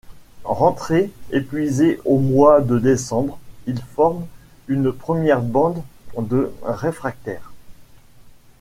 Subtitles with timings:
[0.49, 4.25] Rentré épuisé au mois de décembre, il forme
[4.67, 5.83] une première bande
[6.19, 7.51] de réfractaires.